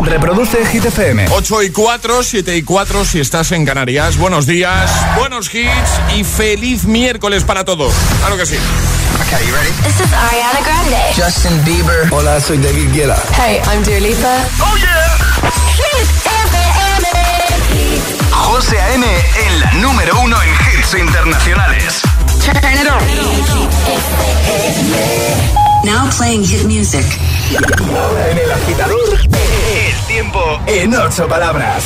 [0.00, 1.26] Reproduce Hit FM.
[1.30, 4.16] 8 y 4, 7 y 4 si estás en Canarias.
[4.16, 7.92] Buenos días, buenos hits y feliz miércoles para todos.
[8.20, 8.56] Claro que sí.
[9.26, 9.70] Okay, you ready?
[9.82, 10.96] This is Ariana Grande.
[11.16, 12.08] Justin Bieber.
[12.12, 13.16] Hola, soy David Guetta.
[13.36, 14.36] Hey, I'm Dua Lipa.
[14.60, 15.16] ¡Oh, yeah!
[15.76, 16.08] Hit
[16.46, 17.08] FM.
[18.30, 19.04] José A.M.
[19.06, 22.00] en la número uno en hits internacionales.
[22.44, 22.98] Turn it on.
[25.84, 27.04] Now playing hit music.
[28.30, 31.84] En el agitador, el tiempo en ocho palabras.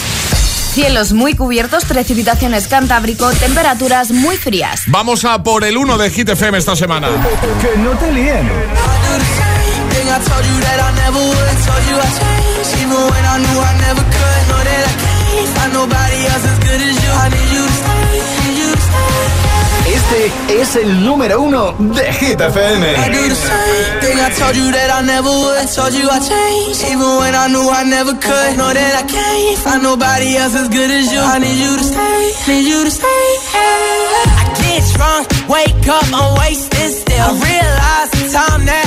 [0.73, 4.83] Cielos muy cubiertos, precipitaciones cantábrico, temperaturas muy frías.
[4.87, 7.09] Vamos a por el 1 de Hit FM esta semana.
[7.61, 8.51] Que no te líen.
[20.11, 22.87] Este es el número uno de Hit FM.
[22.87, 25.69] I do the same thing I told you that I never would.
[25.75, 28.57] Told you I changed, even when I knew I never could.
[28.59, 31.21] Know that I can't find nobody else as good as you.
[31.21, 33.29] I need you to stay, need you to stay.
[33.55, 37.23] I get drunk, wake up, I'm wasted still.
[37.23, 38.87] I realize the time that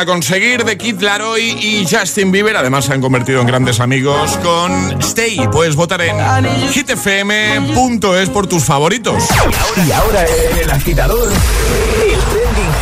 [0.00, 2.56] A conseguir de Kid Laroi y Justin Bieber.
[2.56, 5.46] Además, se han convertido en grandes amigos con Stay.
[5.52, 6.16] Puedes votar en
[6.70, 9.24] hitfm.es por tus favoritos.
[9.86, 10.24] Y ahora
[10.58, 11.30] el agitador,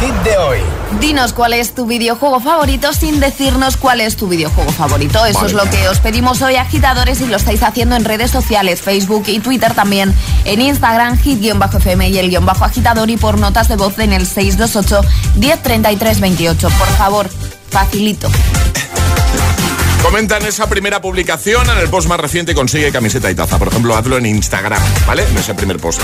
[0.01, 0.59] hit de hoy.
[1.01, 5.25] Dinos cuál es tu videojuego favorito sin decirnos cuál es tu videojuego favorito.
[5.27, 5.49] Eso Vale.
[5.49, 9.25] es lo que os pedimos hoy, agitadores, y lo estáis haciendo en redes sociales, Facebook
[9.27, 10.15] y Twitter también.
[10.45, 14.27] En Instagram, hit-fm y el guion bajo agitador y por notas de voz en el
[14.27, 15.01] 628
[15.37, 16.69] 1033 28.
[16.71, 17.29] Por favor,
[17.71, 18.29] facilito.
[20.03, 23.59] Comenta en esa primera publicación, en el post más reciente consigue camiseta y taza.
[23.59, 25.25] Por ejemplo, hazlo en Instagram, ¿vale?
[25.25, 26.01] En ese primer post.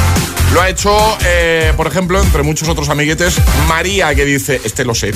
[0.52, 3.36] Lo ha hecho, eh, por ejemplo, entre muchos otros amiguetes,
[3.68, 5.12] María, que dice, este lo sé.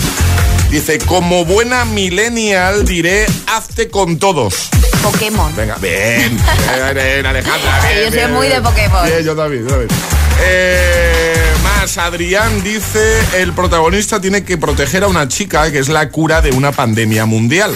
[0.70, 4.68] Dice, como buena millennial diré, hazte con todos.
[5.02, 5.54] Pokémon.
[5.56, 7.80] Venga, bien, bien, bien, Alejandra.
[7.82, 9.06] Bien, yo soy bien, muy de Pokémon.
[9.06, 9.88] Bien, yo también, yo también.
[10.40, 16.08] Eh, más, Adrián dice, el protagonista tiene que proteger a una chica que es la
[16.10, 17.74] cura de una pandemia mundial.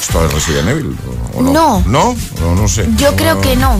[0.00, 0.96] ¿Esto es Resident Evil?
[1.34, 1.52] ¿O no?
[1.52, 1.82] No.
[1.86, 2.16] ¿No?
[2.40, 2.86] No, no sé.
[2.96, 3.78] Yo creo que no.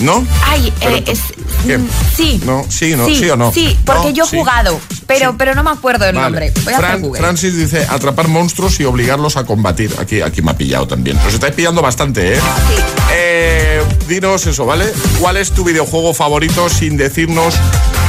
[0.00, 0.24] ¿No?
[0.46, 1.18] Ay, Pero eh, es,
[1.64, 2.40] mm, sí.
[2.44, 3.52] No, sí, no, sí o no.
[3.52, 4.36] Sí, porque No, yo he sí.
[4.38, 5.36] jugado, pero, Sí.
[5.36, 6.24] pero no me acuerdo el Vale.
[6.26, 6.52] nombre.
[6.64, 7.20] Voy a Fran- hacer Google.
[7.20, 9.92] Francis dice atrapar monstruos y obligarlos a combatir.
[9.98, 11.18] Aquí, aquí me ha pillado también.
[11.26, 12.36] Os estáis pillando bastante, ¿eh?
[12.36, 12.82] Sí.
[13.12, 14.86] Eh, dinos eso, ¿vale?
[15.18, 17.54] ¿Cuál es tu videojuego favorito sin decirnos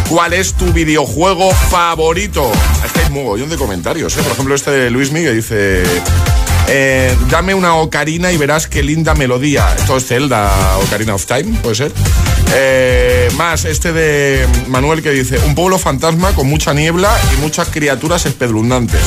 [0.09, 2.51] cuál es tu videojuego favorito?
[2.93, 4.21] Que hay mogollón de comentarios, ¿eh?
[4.21, 5.83] Por ejemplo, este de Luis Miguel dice...
[6.71, 9.73] eh, dame una ocarina y verás qué linda melodía.
[9.75, 11.91] Esto es Zelda, Ocarina of Time, puede ser.
[12.53, 17.69] Eh, más este de Manuel que dice, un pueblo fantasma con mucha niebla y muchas
[17.69, 19.01] criaturas espeluznantes.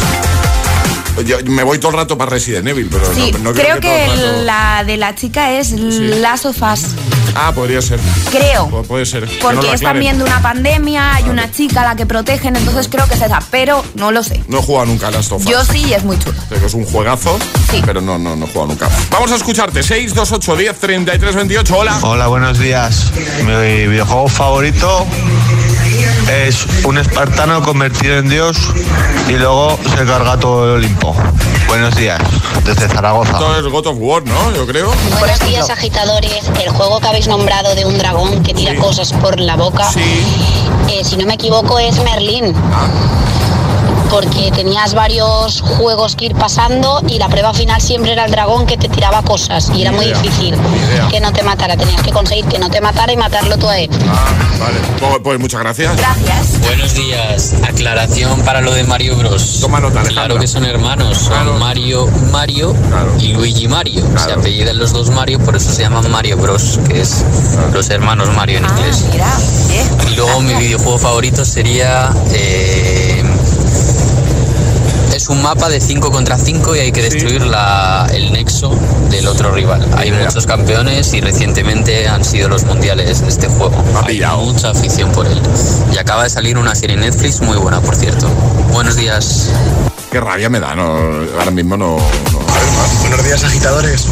[1.26, 4.04] Yo me voy todo el rato para Resident Evil, pero Sí, no, no creo que,
[4.06, 6.80] el rato- la de la chica es Last of Us.
[7.34, 7.98] Ah, podría ser.
[8.30, 8.68] Creo.
[8.68, 9.26] Pu- Puede ser.
[9.26, 12.56] Que Porque lo es también de una pandemia, hay una chica a la que protegen,
[12.56, 14.42] entonces creo que es esa, pero no lo sé.
[14.48, 15.50] No he jugado nunca a Last of Us.
[15.50, 16.36] Yo sí y es muy chulo.
[16.48, 17.38] Que es un juegazo,
[17.70, 17.82] Sí.
[17.86, 18.88] pero no, no, no he jugado nunca.
[19.10, 19.82] Vamos a escucharte.
[19.82, 21.76] 628 10 33 28.
[21.76, 21.98] Hola.
[22.02, 23.12] Hola, buenos días.
[23.46, 25.06] Mi videojuego favorito
[26.32, 28.56] es un espartano convertido en Dios
[29.28, 31.14] y luego se carga todo el Olimpo.
[31.66, 32.20] Buenos días,
[32.64, 33.32] desde Zaragoza.
[33.32, 34.52] Esto es God of War, ¿no?
[34.54, 34.92] Yo creo.
[35.18, 36.50] Buenos días, agitadores.
[36.62, 38.78] El juego que habéis nombrado de un dragón que tira Sí.
[38.78, 40.24] cosas por la boca, Sí.
[40.88, 42.54] eh, si no me equivoco, es Merlín.
[44.12, 48.66] Porque tenías varios juegos que ir pasando y la prueba final siempre era el dragón
[48.66, 50.54] que te tiraba cosas y era muy idea, difícil
[51.10, 51.76] que no te matara.
[51.78, 53.88] Tenías que conseguir que no te matara y matarlo tú a él.
[54.08, 54.26] Ah,
[54.60, 54.78] vale.
[55.00, 55.96] Pues, pues muchas gracias.
[55.96, 56.60] Gracias.
[56.60, 57.54] Buenos días.
[57.66, 59.58] Aclaración para lo de Mario Bros.
[59.60, 60.26] Toma nota, Alejandra.
[60.26, 61.16] Claro que son hermanos.
[61.16, 61.54] Son Claro.
[61.58, 63.14] Mario Mario Claro.
[63.18, 64.02] y Luigi Mario.
[64.02, 64.40] Se Claro.
[64.40, 67.24] apellidan los dos Mario, por eso se llaman Mario Bros, que es
[67.72, 69.04] los hermanos Mario en Ah, inglés.
[69.10, 69.32] mira.
[70.10, 72.10] Y luego mi videojuego favorito sería...
[72.32, 73.24] eh,
[75.22, 78.76] es un mapa de 5 contra 5 y hay que destruir la- el nexo
[79.08, 79.86] del otro rival.
[79.96, 83.84] Hay muchos campeones y recientemente han sido los mundiales de este juego.
[83.94, 84.38] Ha Hay pillado.
[84.38, 85.40] mucha afición por él.
[85.94, 88.26] Y acaba de salir una serie en Netflix muy buena, por cierto.
[88.72, 89.48] Buenos días.
[90.10, 90.82] Qué rabia me da, no,
[91.38, 91.98] ahora mismo no.
[92.32, 92.40] no-.
[93.02, 94.06] Buenos días, agitadores.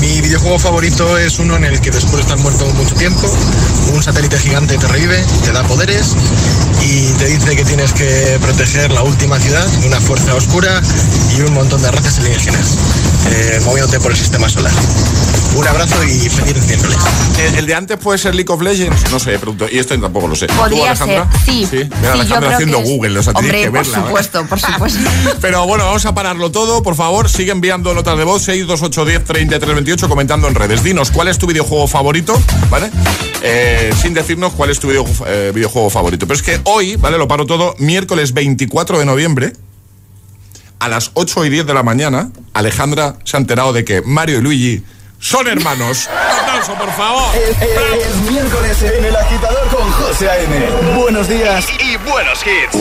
[0.00, 3.30] Mi videojuego favorito es uno en el que después de estar muerto mucho tiempo,
[3.92, 6.16] un satélite gigante te revive, te da poderes
[6.82, 10.80] y te dice que tienes que proteger la última ciudad una fuerza oscura
[11.36, 12.78] y un montón de razas alienígenas,
[13.30, 14.72] eh, moviéndote por el sistema solar.
[15.56, 16.96] Un abrazo y feliz miércoles.
[17.38, 19.10] ¿El, el de antes puede ser League of Legends?
[19.10, 19.66] No sé, pregunto.
[19.70, 20.46] Y esto tampoco lo sé.
[20.46, 21.28] ¿Tú, Podría Alejandra?
[21.32, 21.66] ser, sí.
[21.70, 23.70] Sí, Mira, Sí, yo Alejandra creo haciendo que es- Google, o sea, Hombre, tienes que
[23.70, 23.98] por verla.
[23.98, 24.02] ¿eh?
[24.06, 25.10] supuesto, por supuesto.
[25.40, 27.28] Pero bueno, vamos a pararlo todo, por favor.
[27.28, 30.82] Sigue enviando notas de voz 62810 3328 comentando en redes.
[30.82, 32.90] Dinos cuál es tu videojuego favorito, ¿vale?
[33.42, 36.26] Eh, sin decirnos cuál es tu video- eh, videojuego favorito.
[36.26, 37.18] Pero es que hoy, ¿vale?
[37.18, 39.52] Lo paro todo, miércoles 24 de noviembre,
[40.78, 44.38] a las 8 y 10 de la mañana, Alejandra se ha enterado de que Mario
[44.38, 44.82] y Luigi
[45.20, 46.08] son hermanos.
[46.08, 47.34] Aplauso, por favor.
[47.36, 50.96] Es miércoles en el agitador con José A.M.
[50.96, 52.76] Buenos días y buenos hits.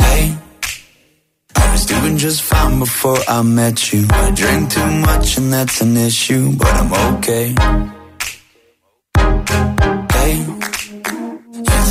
[0.00, 0.36] Hey,
[1.56, 4.06] I was doing just fine before I met you.
[4.10, 7.54] I drink too much and that's an issue, but I'm okay.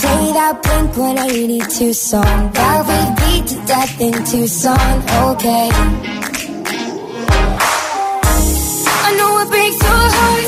[0.00, 4.88] Play that Blink 182 song that we beat to death in Tucson.
[5.30, 5.68] Okay.
[9.06, 10.47] I know it breaks your heart.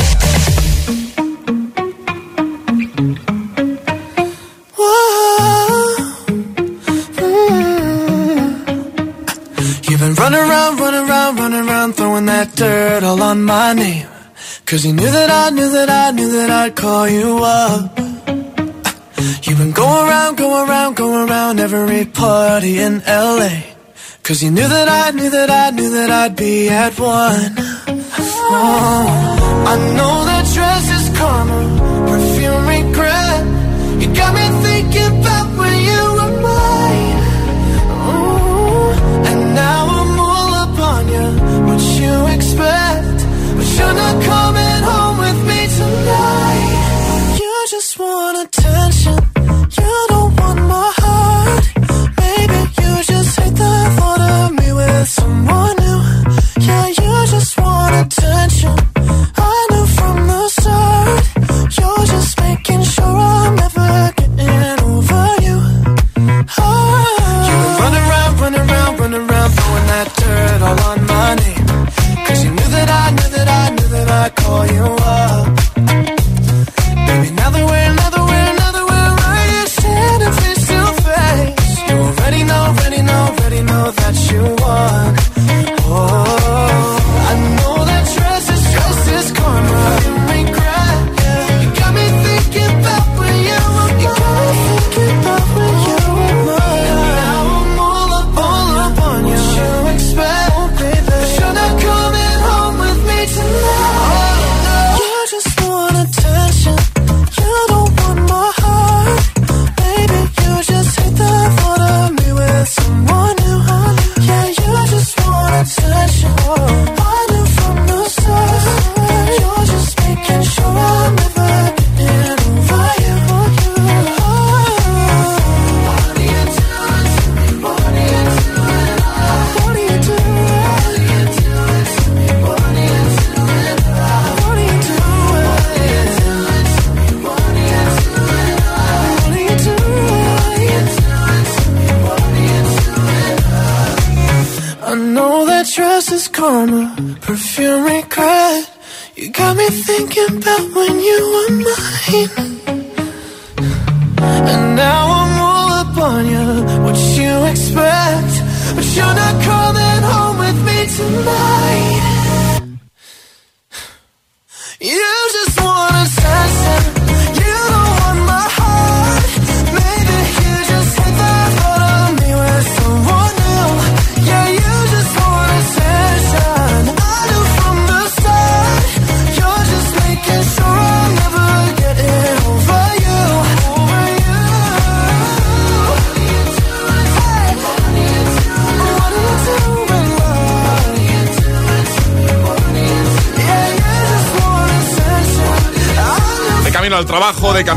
[13.31, 14.07] On my name.
[14.65, 17.97] Cause you knew that I knew that I knew that I'd call you up.
[19.45, 23.53] You've been going around, going around, going around every party in LA.
[24.23, 27.53] Cause you knew that I knew that I knew that I'd be at one.
[28.53, 29.03] Oh,
[29.71, 31.59] I know that dress is karma,
[32.09, 33.41] perfume regret.
[34.01, 37.19] You got me thinking about when you were mine.
[38.11, 41.27] Ooh, and now I'm all up on you.
[41.67, 42.90] What you expect?
[44.11, 47.37] You're coming home with me tonight.
[47.39, 48.90] You just want attention.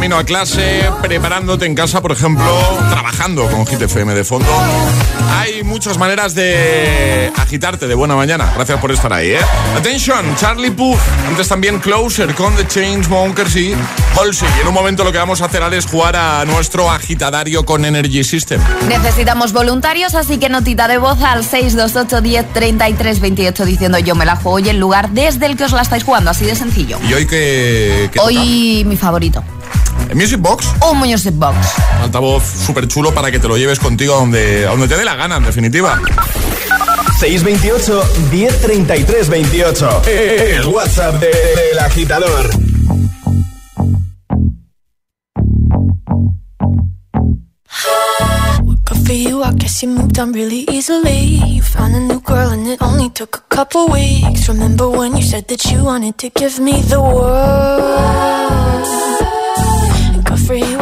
[0.04, 2.44] Camino a clase, preparándote en casa, por ejemplo,
[2.90, 4.46] trabajando con Hit FM de fondo.
[5.38, 8.52] Hay muchas maneras de agitarte de buena mañana.
[8.54, 9.38] Gracias por estar ahí, ¿eh?
[9.78, 10.98] Attention, Charlie Puth.
[11.26, 13.74] Antes también Closer con The Chainsmokers y
[14.20, 14.46] Halsey.
[14.58, 17.64] Y en un momento lo que vamos a hacer ahora es jugar a nuestro agitadario
[17.64, 18.60] con Energy System.
[18.86, 24.26] Necesitamos voluntarios, así que notita de voz al 628 10 33 28 diciendo yo me
[24.26, 26.98] la juego y el lugar desde el que os la estáis jugando, así de sencillo.
[27.08, 29.42] ¿Y hoy qué, qué Hoy mi favorito?
[30.12, 31.56] Music Box, un Music Box.
[32.02, 35.04] altavoz súper chulo para que te lo lleves contigo a donde, a donde te dé
[35.04, 36.00] la gana, en definitiva.
[37.18, 40.02] 628 1033 28.
[40.06, 42.50] El WhatsApp de- del agitador.
[49.04, 51.38] For you, I guess you moved on really easily.
[51.46, 54.48] You found a new girl and it only took a couple weeks.
[54.48, 59.03] Remember when you said that you wanted to give me the world?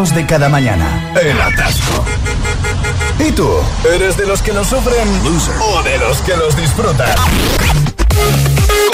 [0.00, 1.12] De cada mañana.
[1.20, 2.02] El atasco.
[3.18, 3.46] ¿Y tú?
[3.94, 5.06] ¿Eres de los que los sufren
[5.60, 7.14] o de los que los disfrutan?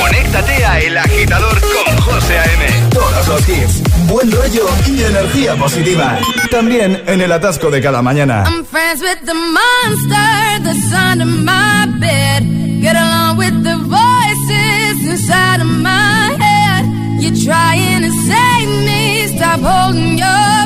[0.00, 2.90] Conéctate a El Agitador con José A.M.
[2.90, 6.18] Todos los hits, buen rollo y energía positiva.
[6.50, 8.42] También en el atasco de cada mañana.
[8.44, 12.42] I'm friends with the monster that's under my bed.
[12.82, 16.84] Get along with the voices inside of my head.
[17.20, 20.65] You're trying to save me, stop holding your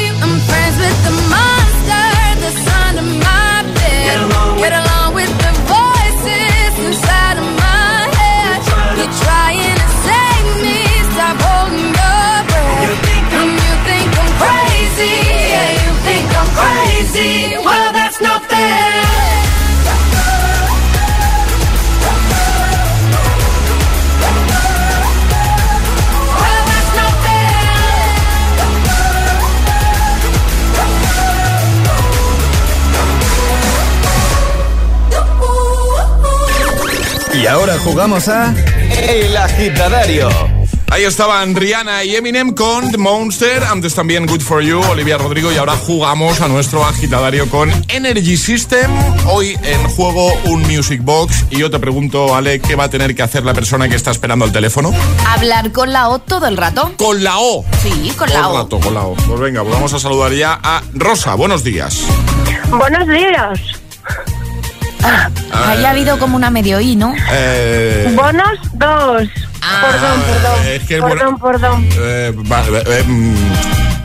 [37.83, 38.53] Jugamos a
[39.09, 40.29] El Agitadario.
[40.91, 45.49] Ahí estaban Rihanna y Eminem con The Monster, antes también Good For You, Olivia Rodrigo
[45.51, 48.91] y ahora jugamos a nuestro agitadario con Energy System.
[49.25, 53.15] Hoy en juego un Music Box y yo te pregunto, Ale, ¿qué va a tener
[53.15, 54.91] que hacer la persona que está esperando el teléfono?
[55.27, 56.93] Hablar con la O todo el rato.
[56.97, 57.63] Con la O.
[57.81, 58.57] Sí, con Todo la el O.
[58.63, 59.15] rato, con la O.
[59.15, 61.35] Pues venga, pues vamos a saludar ya a Rosa.
[61.35, 62.01] Buenos días.
[62.69, 63.59] Buenos días.
[65.53, 67.13] Ahí ha habido como una medio I, ¿no?
[67.31, 69.27] Eh, Bonos dos.
[69.81, 70.67] perdón, perdón.
[70.67, 71.89] es que el perdón, bueno- perdón.
[71.97, 73.35] eh, vale, eh, mm,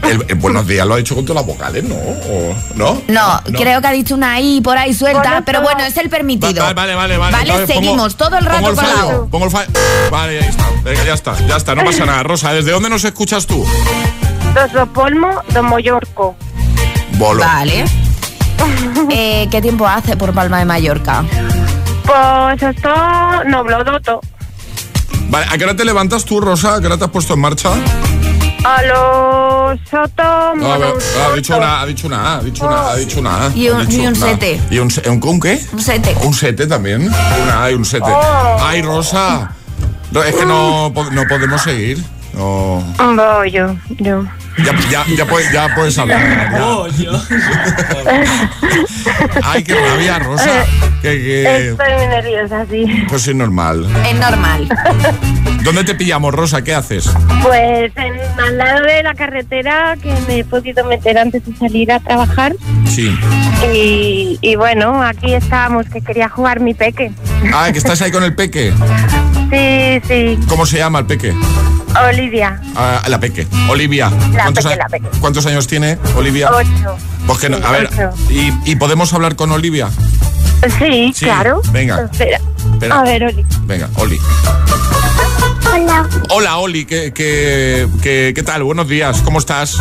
[0.07, 1.95] el- el buenos días lo ha dicho con todas las vocales, ¿no?
[1.95, 3.01] ¿O- ¿No?
[3.09, 6.63] No, creo que ha dicho una I por ahí suelta, pero bueno, es el permitido.
[6.65, 7.33] Va- Vale, vale, vale.
[7.33, 9.31] Vale, Entonces pongo- seguimos todo el rato pongo el con la.
[9.31, 9.71] Pongo el fallo.
[10.11, 10.65] Vale, ahí está.
[10.85, 12.23] Venga, ya está, ya está, no pasa nada.
[12.23, 13.65] Rosa, ¿desde dónde nos escuchas tú?
[14.55, 16.37] Dos do Polmo, do Mallorco.
[17.19, 17.43] Bolo.
[17.45, 17.85] Vale.
[19.11, 21.25] Eh, ¿Qué tiempo hace por Palma de Mallorca?
[22.05, 22.91] Pues esto
[23.47, 24.21] no blodoto.
[25.29, 26.75] Vale, ¿a qué hora te levantas tú, Rosa?
[26.77, 27.71] ¿A qué hora te has puesto en marcha?
[28.65, 30.95] A los Soto, No, a ver,
[31.31, 33.51] ha dicho una, ha dicho una A, ha dicho una, ha dicho una A.
[33.55, 34.29] Y un- ha dicho y un una A.
[34.31, 34.61] sete.
[34.71, 35.61] ¿Y un, un, un qué?
[35.73, 36.17] Un sete.
[36.23, 37.03] Un sete también.
[37.03, 38.07] Una A y un sete.
[38.11, 38.57] Oh.
[38.61, 39.53] Ay, Rosa.
[40.27, 42.03] Es que no, no podemos seguir.
[42.35, 42.83] No.
[42.99, 44.25] Voy yo, yo.
[44.65, 46.19] Ya, ya, ya, puedes, ya puedes hablar.
[46.97, 47.11] ya.
[49.43, 50.65] Ay, qué rabia, Rosa.
[51.03, 53.05] Que, que- Estoy muy nerviosa, sí.
[53.09, 53.87] Pues es normal.
[54.09, 54.69] Es normal.
[55.63, 56.63] ¿Dónde te pillamos, Rosa?
[56.63, 57.11] ¿Qué haces?
[57.43, 61.93] Pues en, al lado de la carretera que me he podido meter antes de salir
[61.93, 62.55] a trabajar.
[62.87, 63.15] Sí.
[63.75, 67.11] Y, y bueno, aquí estábamos, que quería jugar mi peque.
[67.53, 68.73] Ah, que estás ahí con el peque.
[69.51, 71.33] Sí, sí, ¿Cómo se llama el peque?
[72.09, 72.61] Olivia.
[72.75, 73.47] Ah, la peque.
[73.69, 74.11] Olivia.
[74.33, 75.07] La ¿Cuántos, peque, a- la peque.
[75.21, 76.51] ¿Cuántos años tiene Olivia?
[76.53, 76.97] Ocho.
[77.27, 78.11] Pues que no- Sí, a ver, ocho.
[78.31, 79.89] ¿y, y podemos hablar con Olivia?
[80.79, 81.63] Sí, Sí, claro.
[81.71, 82.03] venga.
[82.11, 82.41] Espera.
[82.73, 82.99] Espera.
[83.01, 83.45] A ver, Oli.
[83.67, 84.19] Venga, Oli.
[85.73, 86.09] Hola.
[86.31, 88.63] Hola, Oli, ¿qué, qué, qué, qué tal?
[88.63, 89.77] Buenos días, ¿cómo estás?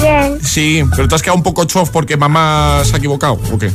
[0.00, 0.38] Bien.
[0.42, 3.70] Sí, pero te has quedado un poco chof porque mamá se ha equivocado, ¿o qué?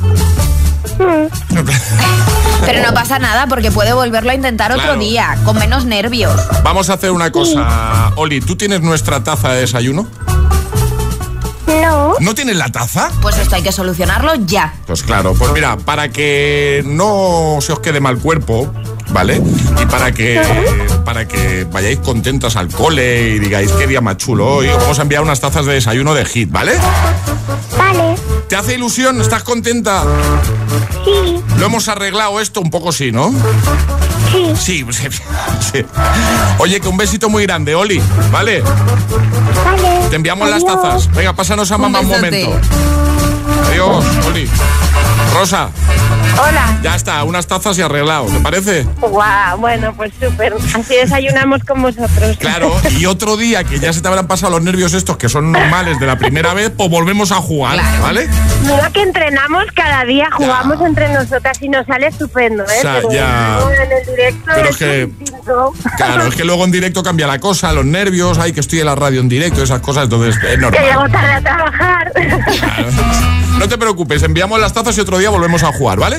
[2.65, 6.35] Pero no pasa nada porque puede volverlo a intentar otro día, con menos nervios.
[6.63, 10.07] Vamos a hacer una cosa, Oli, ¿tú tienes nuestra taza de desayuno?
[11.67, 12.13] No.
[12.19, 13.09] ¿No tienes la taza?
[13.21, 14.73] Pues esto hay que solucionarlo ya.
[14.85, 18.71] Pues claro, pues mira, para que no se os quede mal cuerpo,
[19.15, 19.41] ¿vale?
[19.81, 20.41] Y para que
[21.05, 24.99] para que vayáis contentas al cole y digáis qué día más chulo hoy, os vamos
[24.99, 26.73] a enviar unas tazas de desayuno de hit, ¿vale?
[27.77, 28.15] Vale.
[28.49, 29.21] ¿Te hace ilusión?
[29.21, 30.03] ¿Estás contenta?
[31.05, 31.41] Sí.
[31.57, 33.33] Lo hemos arreglado esto un poco sí, ¿no?
[34.33, 34.51] Sí.
[34.57, 35.07] Sí, sí,
[35.71, 35.85] sí.
[36.57, 38.01] Oye, que un besito muy grande, Oli,
[38.33, 38.61] ¿vale?
[38.61, 40.09] Vale.
[40.09, 41.09] Te enviamos las tazas.
[41.13, 42.43] Venga, pásanos a mamá un besote.
[42.43, 42.67] momento.
[43.69, 44.49] Adiós, Oli.
[45.37, 45.69] Rosa,
[46.41, 46.79] Hola.
[46.81, 48.83] ya está, unas tazas y arreglado, ¿te parece?
[49.01, 50.53] Guau, bueno, pues súper.
[50.73, 52.37] Así desayunamos con vosotros.
[52.39, 55.51] Claro, y otro día que ya se te habrán pasado los nervios estos que son
[55.51, 58.29] normales de la primera vez, pues volvemos a jugar, ¿vale?
[58.63, 62.67] Mira que entrenamos cada día, jugamos entre nosotras y nos sale estupendo, ¿eh?
[62.77, 63.55] O sea, Pero ya.
[63.59, 65.09] luego en el directo Pero es es que-
[65.97, 68.85] Claro, es que luego en directo cambia la cosa, los nervios, ay, que estoy en
[68.87, 70.81] la radio en directo, esas cosas, entonces es Que normal.
[70.83, 72.11] llego tarde a trabajar.
[73.59, 76.17] No te preocupes, enviamos las tazas y otro día volvemos a jugar, ¿vale?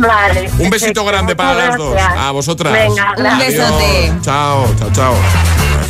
[0.00, 0.50] vale.
[0.58, 1.96] Un besito grande para las dos.
[2.00, 2.72] A vosotras.
[2.72, 4.12] Venga, Un besote.
[4.22, 5.14] Chao, chao, chao.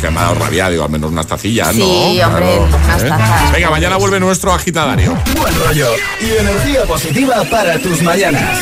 [0.01, 1.83] Que me ha dado rabia, digo, al menos unas tacillas, ¿no?
[1.83, 3.51] Sí, hombre, unas tazas.
[3.51, 5.17] Venga, mañana vuelve nuestro agitadario.
[5.35, 5.87] Buen rollo
[6.21, 8.59] y energía positiva para tus mañanas.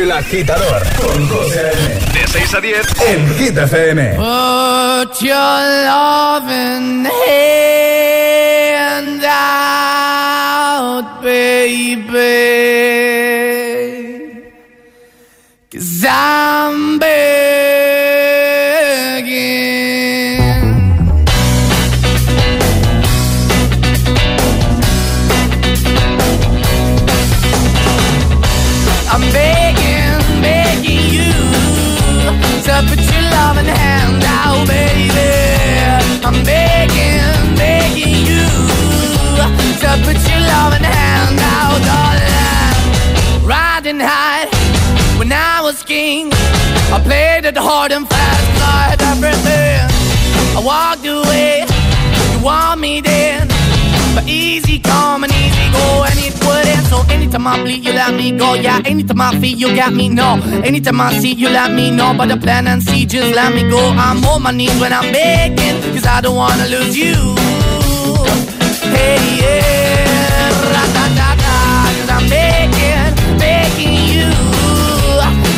[0.00, 1.72] El agitador con José
[2.30, 2.74] 6 a 10.
[3.08, 3.98] en Hit FM.
[4.14, 9.60] Put your loving hand out,
[11.22, 12.06] baby.
[15.72, 17.00] Cause I'm.
[54.26, 56.86] Easy come and easy go, and it wouldn't.
[56.86, 58.54] So anytime I bleed, you let me go.
[58.54, 60.08] Yeah, anytime I feel, you got me.
[60.08, 62.14] No, anytime I see, you let me know.
[62.16, 63.78] But the plan and see, just let me go.
[63.90, 67.14] I'm on my knees when I'm begging, cause I don't wanna lose you.
[68.94, 71.56] Hey, yeah, ra-da-da-da,
[71.96, 74.30] cause I'm begging, begging you.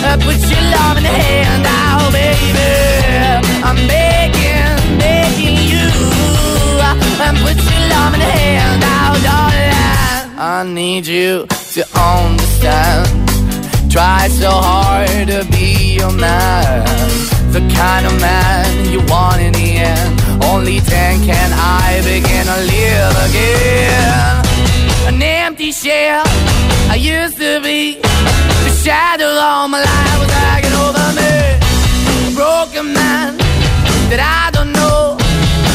[0.03, 3.63] to put your love in the hand out, baby.
[3.65, 4.42] I'm begging.
[7.25, 10.39] And put your love in the hand out, darling.
[10.39, 13.07] I need you to understand.
[13.91, 16.83] Try so hard to be your man.
[17.53, 20.13] The kind of man you want in the end.
[20.51, 24.43] Only then can I begin to live again.
[25.09, 26.25] An empty shell
[26.91, 28.01] I used to be.
[28.67, 31.35] The shadow all my life was hanging over me.
[32.29, 33.37] A broken man
[34.11, 35.22] that I don't know.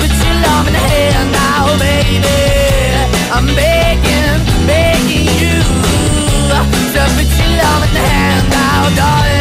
[0.00, 2.40] put your love in the now, baby.
[3.36, 5.56] I'm begging, begging you
[7.16, 8.08] put your love in the
[8.50, 9.36] now, darling.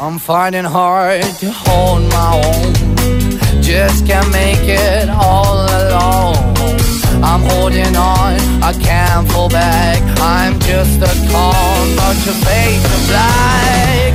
[0.00, 3.62] I'm finding hard to hold my own.
[3.62, 6.36] Just can't make it all alone.
[7.22, 10.00] I'm holding on, I can't fall back.
[10.20, 14.14] I'm just a call, not your face of black.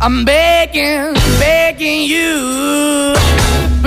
[0.00, 3.23] I'm begging, begging you.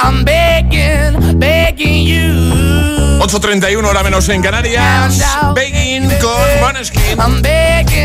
[0.00, 3.18] I'm begging, begging you.
[3.20, 5.20] 8.31 hora menos en Canarias.
[5.54, 7.18] Begging con Maneskin.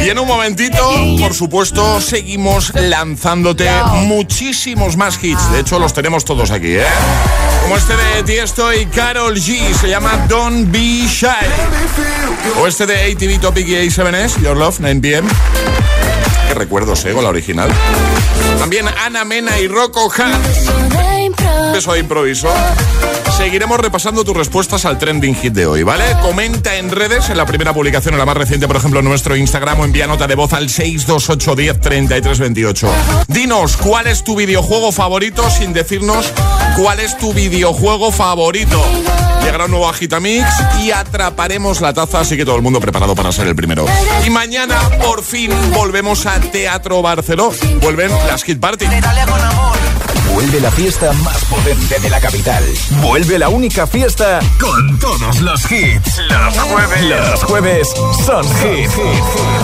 [0.04, 3.70] Y en un momentito, por supuesto, seguimos lanzándote
[4.06, 5.52] muchísimos más hits.
[5.52, 6.86] De hecho, los tenemos todos aquí, ¿eh?
[7.62, 9.74] Como este de Tiesto y Carol G.
[9.74, 11.28] Se llama Don't Be Shy.
[12.60, 15.24] O este de ATV Topic y A7S, Your Love, 9pm.
[16.48, 17.14] Qué recuerdos, ¿eh?
[17.14, 17.72] Con la original.
[18.60, 21.23] También Ana Mena y Rocco Han.
[21.74, 22.50] Beso de improviso.
[23.38, 26.04] Seguiremos repasando tus respuestas al trending hit de hoy, ¿vale?
[26.22, 29.36] Comenta en redes, en la primera publicación, en la más reciente, por ejemplo, en nuestro
[29.36, 32.92] Instagram o envía nota de voz al 628 10 33 28.
[33.28, 36.32] Dinos cuál es tu videojuego favorito sin decirnos
[36.78, 38.84] cuál es tu videojuego favorito.
[39.44, 40.48] Llegará un nuevo Agitamix
[40.82, 43.86] y atraparemos la taza, así que todo el mundo preparado para ser el primero.
[44.26, 47.52] Y mañana, por fin, volvemos a Teatro Barceló.
[47.82, 48.86] Vuelven las Hit Party.
[50.34, 52.64] Vuelve la fiesta más potente de la capital.
[53.02, 56.18] Vuelve la única fiesta con todos los hits.
[56.28, 57.02] Los jueves.
[57.04, 57.88] Los jueves
[58.26, 58.90] son hit.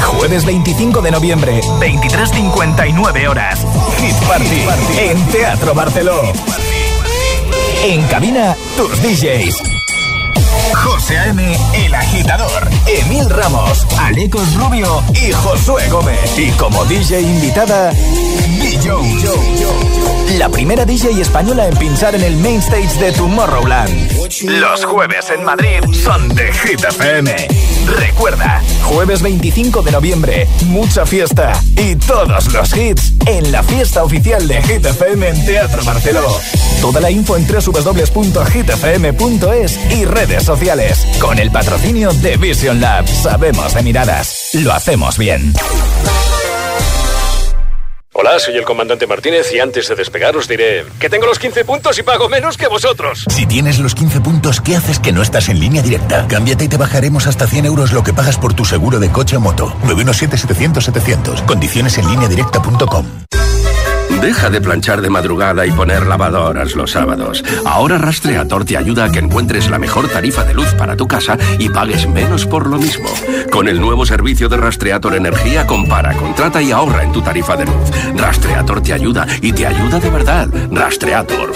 [0.03, 3.65] Jueves 25 de noviembre, 23.59 horas.
[3.97, 4.67] Hit Party
[4.99, 6.21] en Teatro Barceló.
[7.83, 9.78] En cabina, tus DJs.
[10.83, 16.37] José A.M., El Agitador, Emil Ramos, Alecos Rubio y Josué Gómez.
[16.37, 17.91] Y como DJ invitada,
[18.61, 19.01] Billo.
[20.37, 24.11] La primera DJ española en pinchar en el main stage de Tomorrowland.
[24.43, 27.35] Los jueves en Madrid son de Hit FM.
[27.87, 34.47] Recuerda, jueves 25 de noviembre, mucha fiesta y todos los hits en la fiesta oficial
[34.47, 36.39] de Hit FM en Teatro Barceló.
[36.79, 38.19] Toda la info en www.hitfm.es
[39.91, 40.68] y redes sociales.
[41.19, 43.07] Con el patrocinio de Vision Lab.
[43.07, 44.51] Sabemos de miradas.
[44.53, 45.51] Lo hacemos bien.
[48.13, 51.65] Hola, soy el comandante Martínez y antes de despegar os diré que tengo los 15
[51.65, 53.25] puntos y pago menos que vosotros.
[53.29, 56.27] Si tienes los 15 puntos, ¿qué haces que no estás en línea directa?
[56.27, 59.37] Cámbiate y te bajaremos hasta 100 euros lo que pagas por tu seguro de coche
[59.37, 59.75] o moto.
[59.85, 61.45] 917-700-700.
[61.45, 63.07] Condiciones en línea directa.com.
[64.21, 67.43] Deja de planchar de madrugada y poner lavadoras los sábados.
[67.65, 71.37] Ahora Rastreator te ayuda a que encuentres la mejor tarifa de luz para tu casa
[71.57, 73.09] y pagues menos por lo mismo.
[73.51, 77.65] Con el nuevo servicio de Rastreator Energía, compara, contrata y ahorra en tu tarifa de
[77.65, 77.89] luz.
[78.15, 80.49] Rastreator te ayuda y te ayuda de verdad.
[80.71, 81.51] Rastreator.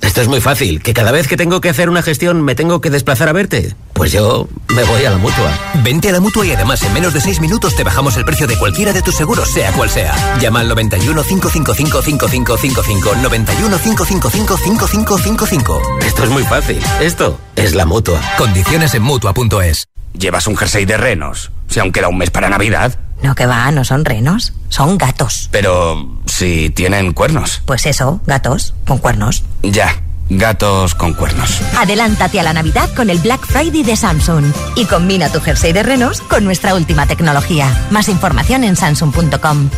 [0.00, 2.80] Esto es muy fácil, que cada vez que tengo que hacer una gestión me tengo
[2.80, 3.74] que desplazar a verte.
[3.92, 5.50] Pues yo me voy a la mutua.
[5.82, 8.46] Vente a la mutua y además en menos de 6 minutos te bajamos el precio
[8.46, 10.14] de cualquiera de tus seguros, sea cual sea.
[10.38, 15.82] Llama al 91 555 5555 91 555 5555.
[16.06, 16.80] Esto es muy fácil.
[17.00, 18.20] Esto es la mutua.
[18.36, 19.88] Condiciones en mutua.es.
[20.12, 21.50] ¿Llevas un jersey de renos?
[21.68, 22.98] Si aún queda un mes para Navidad.
[23.22, 25.48] No, que va, no son renos, son gatos.
[25.50, 27.62] Pero si tienen cuernos.
[27.64, 29.42] Pues eso, gatos con cuernos.
[29.62, 31.60] Ya, gatos con cuernos.
[31.78, 35.82] Adelántate a la Navidad con el Black Friday de Samsung y combina tu jersey de
[35.82, 37.86] renos con nuestra última tecnología.
[37.90, 39.70] Más información en samsung.com.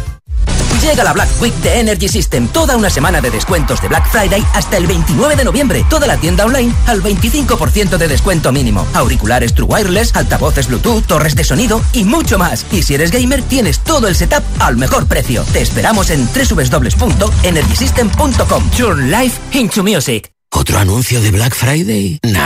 [0.82, 4.44] Llega la Black Week de Energy System, toda una semana de descuentos de Black Friday
[4.54, 5.84] hasta el 29 de noviembre.
[5.90, 8.86] Toda la tienda online al 25% de descuento mínimo.
[8.94, 12.64] Auriculares True Wireless, altavoces Bluetooth, torres de sonido y mucho más.
[12.70, 15.44] Y si eres gamer, tienes todo el setup al mejor precio.
[15.52, 18.70] Te esperamos en www.energysystem.com.
[18.70, 20.37] Turn life into music.
[20.50, 22.18] ¿Otro anuncio de Black Friday?
[22.22, 22.40] No.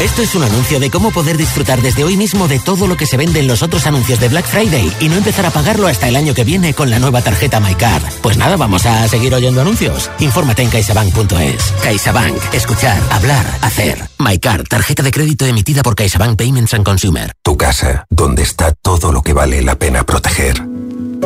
[0.00, 3.06] Esto es un anuncio de cómo poder disfrutar desde hoy mismo de todo lo que
[3.06, 6.08] se vende en los otros anuncios de Black Friday y no empezar a pagarlo hasta
[6.08, 8.04] el año que viene con la nueva tarjeta MyCard.
[8.22, 10.10] Pues nada, vamos a seguir oyendo anuncios.
[10.20, 11.74] Infórmate en caixabank.es.
[11.82, 12.54] CaixaBank.
[12.54, 14.08] Escuchar, hablar, hacer.
[14.18, 17.32] MyCard, tarjeta de crédito emitida por CaixaBank Payments and Consumer.
[17.42, 20.62] Tu casa, donde está todo lo que vale la pena proteger.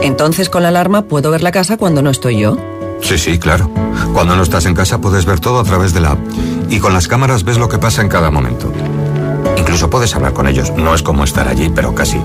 [0.00, 2.57] Entonces con la alarma puedo ver la casa cuando no estoy yo.
[3.03, 3.71] Sí, sí, claro.
[4.12, 6.21] Cuando no estás en casa puedes ver todo a través de la app.
[6.71, 8.73] Y con las cámaras ves lo que pasa en cada momento.
[9.57, 10.73] Incluso puedes hablar con ellos.
[10.77, 12.19] No es como estar allí, pero casi.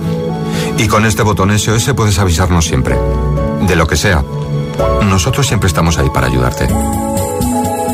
[0.78, 2.98] Y con este botón SOS puedes avisarnos siempre.
[3.68, 4.24] De lo que sea.
[5.04, 6.68] Nosotros siempre estamos ahí para ayudarte.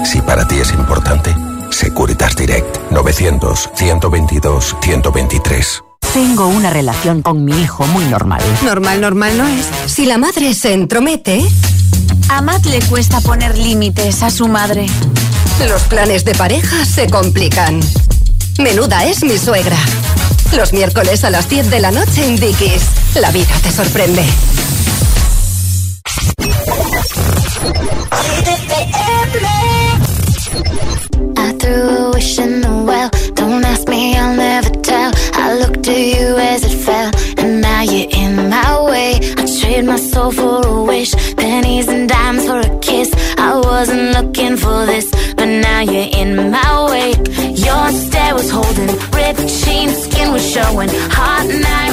[0.06, 1.34] Si para ti es importante,
[1.72, 5.84] Securitas Direct 900 122 123.
[6.13, 8.41] Tengo una relación con mi hijo muy normal.
[8.63, 9.67] Normal, normal no es.
[9.88, 11.43] Si la madre se entromete...
[12.29, 14.86] A Matt le cuesta poner límites a su madre.
[15.67, 17.79] Los planes de pareja se complican.
[18.57, 19.77] Menuda es mi suegra.
[20.55, 22.83] Los miércoles a las 10 de la noche en Dickies.
[23.15, 24.23] La vida te sorprende.
[31.36, 32.53] I threw a wish in
[44.58, 47.10] for this, but now you're in my way.
[47.68, 50.89] Your stare was holding, ripped jeans, skin was showing.
[51.18, 51.92] Hot night,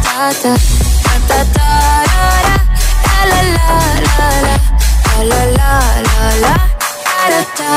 [0.21, 0.53] da da
[1.27, 1.65] da da.
[1.65, 1.93] Da da da da
[3.21, 3.21] da.
[3.21, 3.69] La la la
[4.05, 4.55] la la.
[5.11, 5.71] La la la
[6.07, 6.53] la la.
[7.19, 7.71] Da da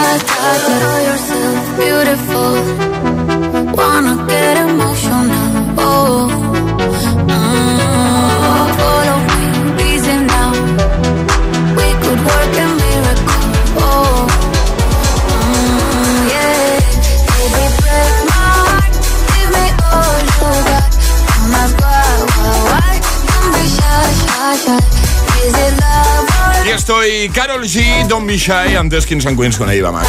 [27.06, 30.08] Y Carol G, Don't Be Shy, antes Kings and Queens con Eva Max.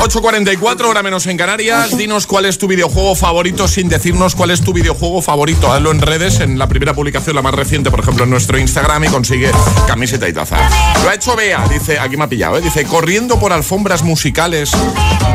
[0.00, 1.96] 8.44, hora menos en Canarias.
[1.96, 5.72] Dinos cuál es tu videojuego favorito sin decirnos cuál es tu videojuego favorito.
[5.72, 9.04] Hazlo en redes, en la primera publicación, la más reciente, por ejemplo, en nuestro Instagram
[9.04, 9.50] y consigue
[9.88, 10.56] camiseta y taza.
[11.02, 12.60] Lo ha hecho Bea, dice, aquí me ha pillado, ¿eh?
[12.60, 14.70] dice, corriendo por alfombras musicales,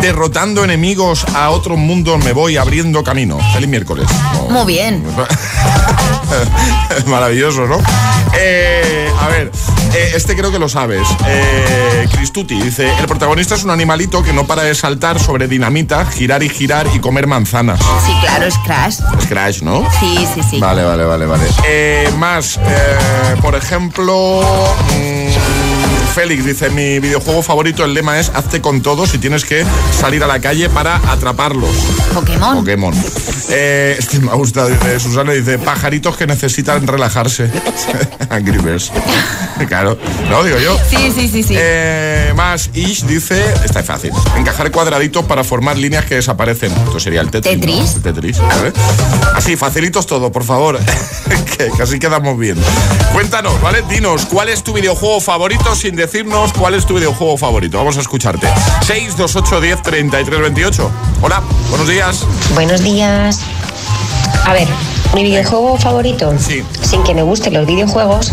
[0.02, 3.38] derrotando enemigos a otros mundos, me voy abriendo camino.
[3.54, 4.08] Feliz miércoles.
[4.50, 5.04] Muy bien.
[7.08, 7.78] Maravilloso, ¿no?
[8.38, 9.52] Eh, a ver,
[9.94, 11.08] eh, este creo que lo sabes.
[11.28, 16.06] Eh, Cristuti dice: El protagonista es un animalito que no para de saltar sobre dinamita,
[16.06, 17.80] girar y girar y comer manzanas.
[18.06, 19.00] Sí, claro, es Crash.
[19.20, 19.88] Es Crash, ¿no?
[20.00, 20.60] Sí, sí, sí.
[20.60, 21.44] Vale, vale, vale, vale.
[21.66, 22.60] Eh, más,
[23.42, 24.42] por ejemplo.
[24.92, 25.55] mm,
[26.16, 30.24] Félix dice, mi videojuego favorito, el lema es hazte con todos y tienes que salir
[30.24, 31.76] a la calle para atraparlos.
[32.14, 32.56] Pokémon.
[32.56, 32.94] Pokémon.
[33.50, 37.52] Eh, este me gusta, dice Susana, dice, pajaritos que necesitan relajarse.
[38.30, 38.94] Angry Birds.
[39.68, 39.98] claro,
[40.30, 40.80] no, digo yo.
[40.90, 41.56] Sí, sí, sí, sí.
[41.58, 46.72] Eh, más, Ish dice, está fácil, encajar cuadraditos para formar líneas que desaparecen.
[46.72, 47.60] Esto sería el Tetris.
[47.60, 47.96] Tetris.
[47.96, 48.72] El Tetris, ¿vale?
[49.36, 50.80] Así, facilitos todo, por favor.
[51.58, 52.58] que, que así quedamos bien.
[53.12, 53.84] Cuéntanos, ¿vale?
[53.90, 57.78] Dinos, ¿cuál es tu videojuego favorito sin decirnos cuál es tu videojuego favorito?
[57.80, 58.48] Vamos a escucharte.
[58.86, 60.92] 628 10 33 28.
[61.22, 62.24] Hola, buenos días.
[62.54, 63.40] Buenos días.
[64.46, 64.68] A ver,
[65.16, 68.32] mi videojuego favorito, sin que me gusten los videojuegos,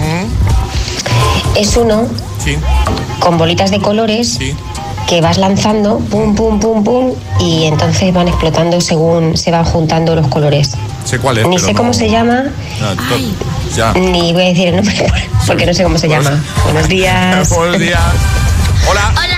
[1.57, 2.07] es uno
[2.45, 2.57] Sí.
[3.21, 4.39] con bolitas de colores
[5.09, 10.15] que vas lanzando, pum, pum, pum, pum, y entonces van explotando según se van juntando
[10.15, 10.73] los colores.
[11.05, 11.47] Sé cuál es.
[11.49, 12.45] Ni sé no- cómo se llama,
[12.83, 12.95] Ah,
[13.75, 13.93] Ya.
[13.95, 14.95] ni voy a decir el nombre
[15.47, 16.43] porque no sé cómo se llama.
[16.65, 17.49] Buenos días.
[17.57, 18.01] Buenos días.
[18.91, 19.13] Hola.
[19.17, 19.32] Hola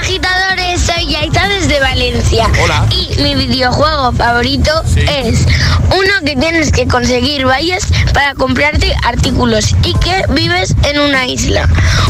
[1.74, 2.48] desde Valencia.
[2.62, 2.86] Hola.
[2.90, 5.40] Y mi videojuego favorito es
[5.86, 11.68] uno que tienes que conseguir vallas para comprarte artículos y que vives en una isla.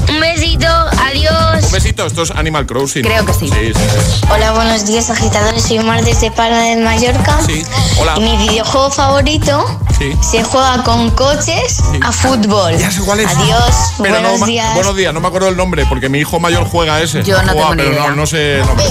[0.08, 1.64] Un besito, adiós.
[1.64, 3.02] Un besito, esto es Animal Crossing.
[3.02, 3.48] Creo que sí.
[3.48, 4.20] Sí, sí, sí.
[4.30, 7.38] Hola, buenos días agitadores, soy Mar desde Palma de Mallorca.
[7.46, 7.64] Sí,
[7.98, 8.14] hola.
[8.16, 10.12] Y mi videojuego favorito Sí.
[10.28, 12.76] se juega con coches a fútbol.
[12.76, 13.28] Ya sé cuál es.
[13.28, 14.74] Adiós, Pero no buenos días.
[14.74, 17.22] buenos días, no me acuerdo el nombre porque mi hijo mayor juega ese.
[17.22, 18.08] Yo no Juega, tengo ni pero idea.
[18.10, 18.84] No, no sé nombre.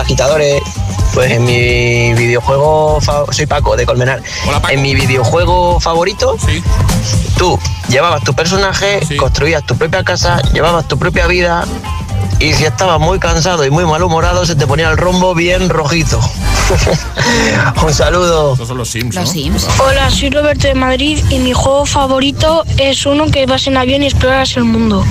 [0.00, 0.62] Hola agitadores,
[1.12, 3.00] pues en mi videojuego,
[3.32, 4.22] soy Paco de Colmenar.
[4.70, 6.38] En mi videojuego favorito,
[7.36, 7.58] tú
[7.90, 11.66] llevabas tu personaje, construías tu propia casa, llevabas tu propia vida
[12.38, 16.18] y si estabas muy cansado y muy malhumorado se te ponía el rombo bien rojito.
[17.84, 18.52] Un saludo.
[18.54, 19.14] Estos son los Sims.
[19.14, 19.30] Los ¿no?
[19.30, 19.68] Sims.
[19.86, 24.02] Hola, soy Roberto de Madrid y mi juego favorito es uno que vas en avión
[24.02, 25.04] y exploras el mundo.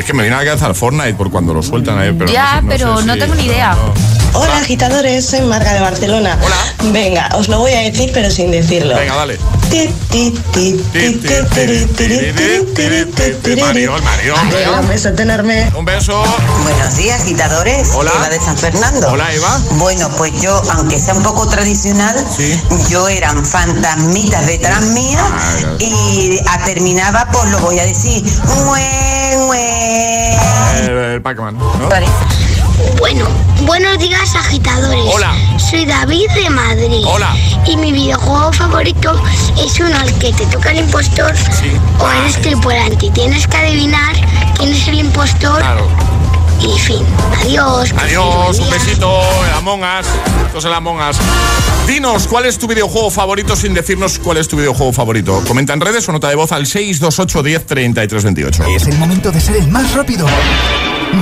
[0.00, 2.14] Es que me viene a la cabeza el Fortnite por cuando lo sueltan ahí.
[2.18, 3.76] Pero ya, no sé- no pero sé no si- tengo ni idea.
[4.32, 6.38] Hola agitadores, soy Marga de Barcelona.
[6.42, 6.90] Hola.
[6.92, 8.96] Venga, os lo voy a decir pero sin decirlo.
[8.96, 9.38] Venga, dale.
[13.60, 14.34] Mario, Mario,
[14.80, 15.70] Un beso enorme.
[15.76, 16.22] Un beso.
[16.62, 17.88] Buenos días, agitadores.
[17.94, 18.12] Hola.
[18.16, 19.08] Eva de San Fernando.
[19.10, 19.60] Hola, Eva.
[19.72, 22.16] Bueno, pues yo, aunque sea un poco tradicional,
[22.88, 28.22] yo eran fantasmitas detrás mía Ah, y a- terminaba, pues lo voy a decir,
[28.64, 29.36] mue,
[29.90, 31.58] El, el Pac-Man.
[31.58, 31.88] ¿no?
[32.98, 33.26] Bueno,
[33.62, 35.04] buenos días agitadores.
[35.12, 35.32] Hola.
[35.58, 37.04] Soy David de Madrid.
[37.04, 37.34] Hola.
[37.66, 39.20] Y mi videojuego favorito
[39.58, 41.34] es uno al que te toca el impostor
[41.98, 44.14] o eres tripulante y tienes que adivinar
[44.56, 45.62] quién es el impostor.
[46.62, 47.04] Y fin.
[47.40, 47.92] Adiós.
[47.96, 50.06] Adiós, un besito, el Among Us.
[50.46, 51.16] Esto es el Among Us.
[51.86, 55.42] Dinos, ¿cuál es tu videojuego favorito sin decirnos cuál es tu videojuego favorito?
[55.48, 58.64] Comenta en redes o nota de voz al 628 10 33 28.
[58.76, 60.26] Es el momento de ser el más rápido.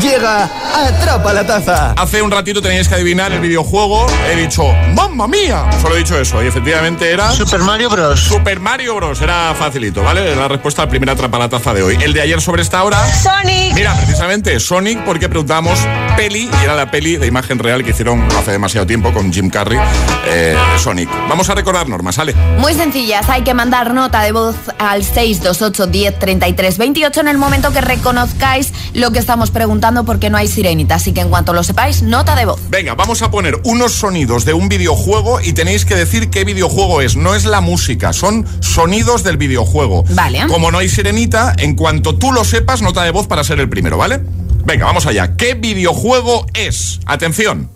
[0.00, 1.92] Llega Atrapa la Taza.
[1.96, 4.06] Hace un ratito teníais que adivinar el videojuego.
[4.30, 4.62] He dicho,
[4.94, 5.64] ¡mamma mía!
[5.80, 6.42] Solo he dicho eso.
[6.42, 7.32] Y efectivamente era.
[7.32, 8.20] Super Mario Bros.
[8.20, 9.20] Super Mario Bros.
[9.22, 10.36] Era facilito, ¿vale?
[10.36, 11.98] La respuesta al primer Atrapa la Taza de hoy.
[12.00, 12.98] El de ayer sobre esta hora.
[13.12, 13.74] Sonic.
[13.74, 15.80] Mira, precisamente Sonic, porque preguntamos
[16.16, 19.48] peli, y era la peli de imagen real que hicieron hace demasiado tiempo con Jim
[19.48, 19.78] Carrey,
[20.26, 21.08] eh, Sonic.
[21.28, 22.34] Vamos a recordar normas, ¿sale?
[22.58, 27.38] Muy sencillas, hay que mandar nota de voz al 628 10 33 28 en el
[27.38, 30.96] momento que reconozcáis lo que estamos preguntando porque no hay sirenita.
[30.96, 32.60] Así que en cuanto lo sepáis, nota de voz.
[32.68, 37.00] Venga, vamos a poner unos sonidos de un videojuego y tenéis que decir qué videojuego
[37.00, 37.16] es.
[37.16, 40.04] No es la música, son sonidos del videojuego.
[40.10, 40.46] Vale.
[40.48, 43.68] Como no hay sirenita, en cuanto tú lo sepas, nota de voz para ser el
[43.68, 44.20] primero, ¿vale?
[44.64, 45.36] Venga, vamos allá.
[45.36, 47.00] ¿Qué videojuego es?
[47.06, 47.70] Atención.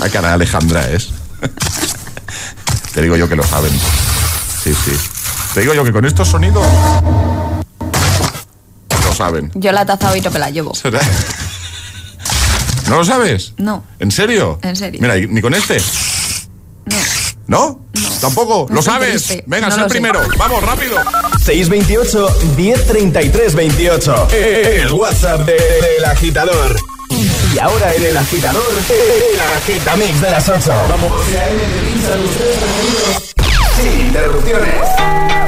[0.00, 1.10] La cara de Alejandra es.
[2.92, 3.72] Te digo yo que lo saben.
[4.62, 4.92] Sí, sí.
[5.54, 6.66] Te digo yo que con estos sonidos.
[9.04, 9.50] Lo saben.
[9.54, 10.74] Yo la taza hoy no me la llevo.
[10.74, 11.00] ¿Será?
[12.88, 13.52] ¿No lo sabes?
[13.58, 14.58] No, ¿En serio?
[14.62, 15.00] en serio.
[15.02, 15.80] Mira, ¿y- ¿ni con este?
[17.46, 17.80] ¿No?
[18.20, 18.66] ¿Tampoco?
[18.68, 19.24] No ¿Lo soy sabes?
[19.26, 19.44] triste.
[19.46, 19.92] Venga, No sé el lo sé.
[19.94, 20.20] primero.
[20.38, 20.96] Vamos, rápido.
[21.44, 24.28] 628 1033 28.
[24.32, 26.76] El WhatsApp de- del agitador.
[27.54, 30.72] Y ahora en el agitador, el agitamix de las 8.
[30.88, 31.12] Vamos.
[33.80, 35.47] Sin interrupciones.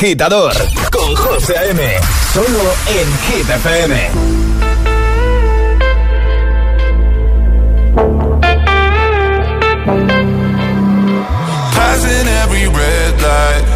[0.00, 0.54] agitador
[0.90, 1.82] con José M.
[2.32, 4.10] Solo en Hit FM.
[11.74, 13.66] Passing every red light.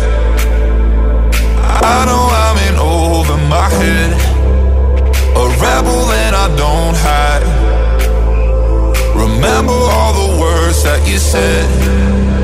[1.82, 4.12] I know I'm in over my head.
[5.36, 7.44] A rebel that I don't hide.
[9.14, 12.43] Remember all the words that you said.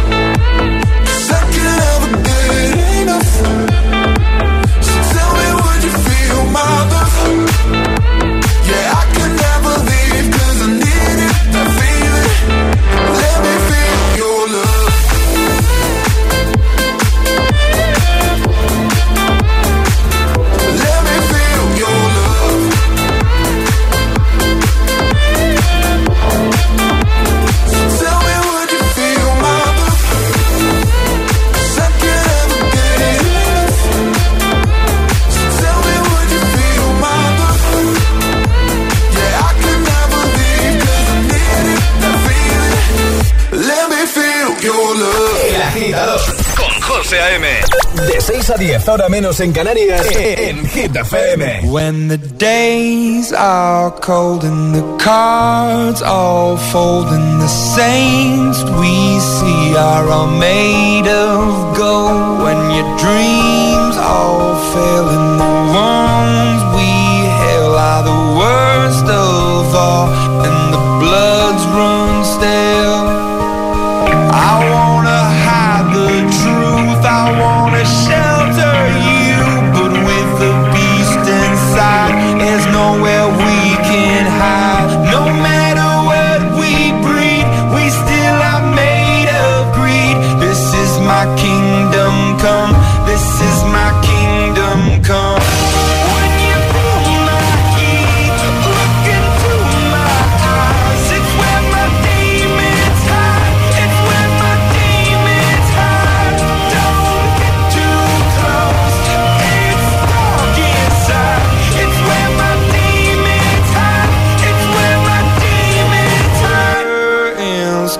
[48.51, 51.61] a 10, ahora menos en Canarias, en Hit FM.
[51.71, 59.75] When the days are cold and the cards all fold and the saints we see
[59.77, 62.43] are all made of gold.
[62.43, 66.91] When your dreams all fail and the wrongs we
[67.43, 70.10] hail are the worst of all.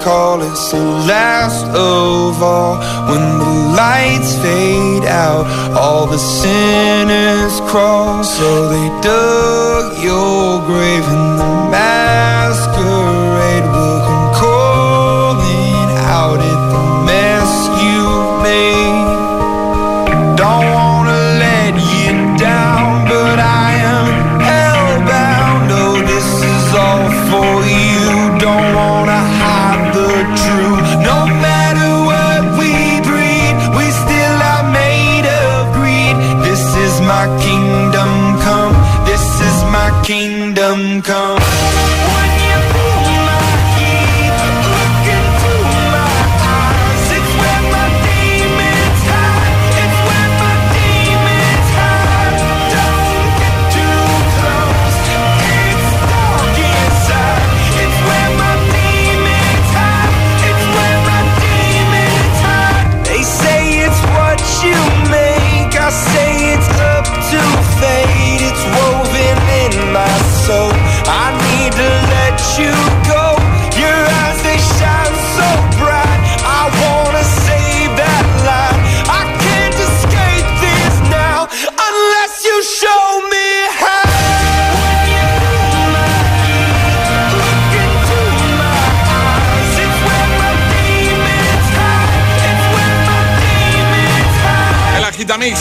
[0.03, 2.77] call it the last of all.
[3.09, 5.45] When the lights fade out,
[5.77, 8.23] all the sinners crawl.
[8.23, 11.50] So they dug your grave in the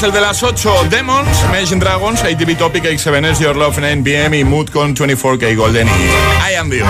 [0.01, 4.45] Mix, el de las 8, Demons, Imagine Dragons, ATV Topic, X7S, Your Love, 9pm y
[4.45, 6.85] Mood con 24K Golden y I Am You.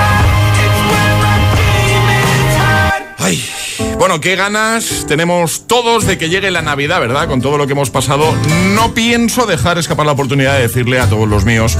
[3.19, 3.45] Ay,
[3.99, 7.29] bueno, qué ganas tenemos todos de que llegue la Navidad, ¿verdad?
[7.29, 8.35] Con todo lo que hemos pasado,
[8.75, 11.77] no pienso dejar escapar la oportunidad de decirle a todos los míos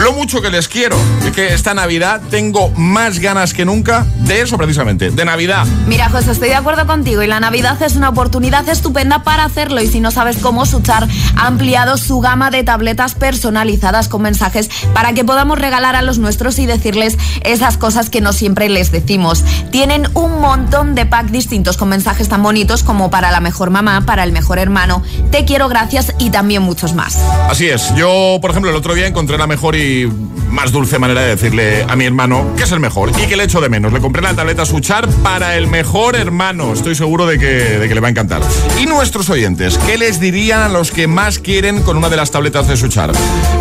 [0.00, 0.96] lo mucho que les quiero.
[1.26, 5.66] Y que esta Navidad tengo más ganas que nunca de eso precisamente, de Navidad.
[5.88, 9.80] Mira, José, estoy de acuerdo contigo y la Navidad es una oportunidad estupenda para hacerlo
[9.80, 14.70] y si no sabes cómo, Suchar ha ampliado su gama de tabletas personalizadas con mensajes
[14.94, 18.92] para que podamos regalar a los nuestros y decirles esas cosas que no siempre les
[18.92, 19.44] decimos.
[19.72, 24.06] Tienen un montón de packs distintos con mensajes tan bonitos como para la mejor mamá,
[24.06, 25.02] para el mejor hermano,
[25.32, 27.18] te quiero, gracias y también muchos más.
[27.48, 30.08] Así es, yo por ejemplo el otro día encontré la mejor y
[30.50, 33.42] más dulce manera de decirle a mi hermano que es el mejor y que le
[33.42, 33.92] echo de menos.
[33.92, 36.72] Le compré la tableta Suchar para el mejor hermano.
[36.72, 38.42] Estoy seguro de que, de que le va a encantar.
[38.80, 42.30] Y nuestros oyentes, ¿qué les dirían a los que más quieren con una de las
[42.30, 43.12] tabletas de Suchar?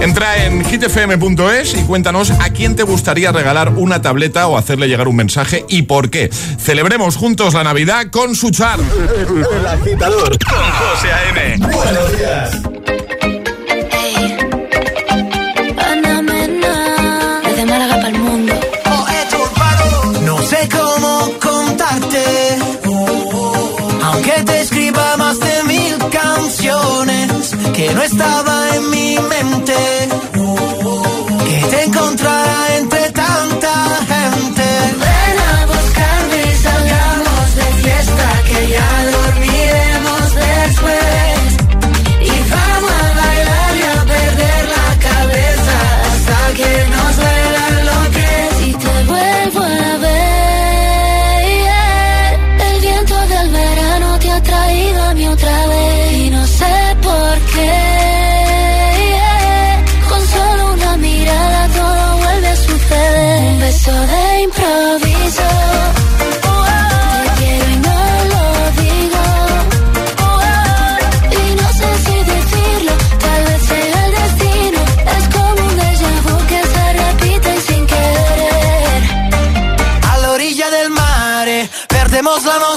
[0.02, 5.08] Entra en hitfm.es y cuéntanos a quién te gustaría regalar una tableta o hacerle llegar
[5.08, 6.30] un mensaje y por qué.
[6.30, 8.80] Celebremos juntos la Navidad con Suchar.
[9.60, 11.58] El agitador con José A.M.
[11.58, 13.39] Buenos días.
[27.80, 29.74] Que no estaba en mi mente,
[82.42, 82.69] perdemos la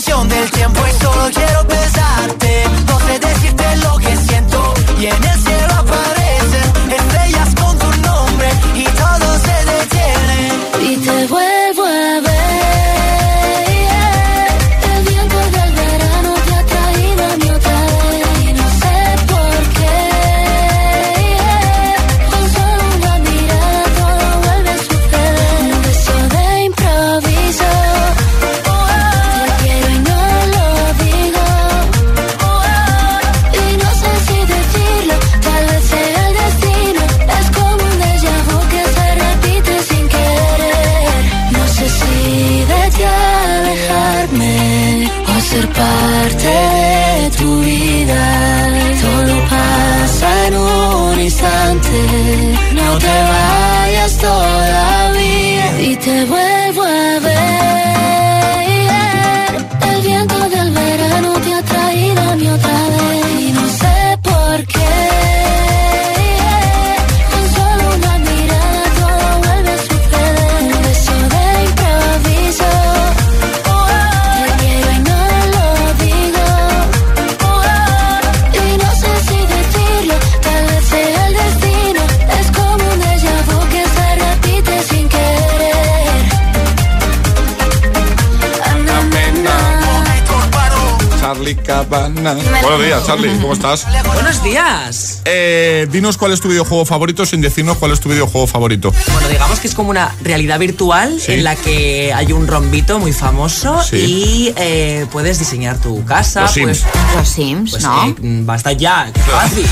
[91.92, 93.86] Buenos días, Charlie, ¿cómo estás?
[94.06, 95.20] Buenos días.
[95.26, 98.94] Eh, dinos cuál es tu videojuego favorito sin decirnos cuál es tu videojuego favorito.
[99.12, 101.32] Bueno, digamos que es como una realidad virtual Sí.
[101.34, 103.96] en la que hay un rombito muy famoso Sí.
[103.96, 106.40] y eh, puedes diseñar tu casa.
[106.42, 106.94] Los pues, Sims.
[107.14, 108.06] Los Sims, pues, ¿no?
[108.08, 109.66] eh, basta ya, qué fácil.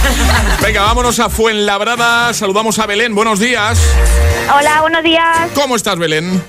[0.62, 2.32] Venga, vámonos a Fuenlabrada.
[2.32, 3.12] Saludamos a Belén.
[3.16, 3.76] Buenos días.
[4.56, 5.50] Hola, buenos días.
[5.56, 6.40] ¿Cómo estás, Belén?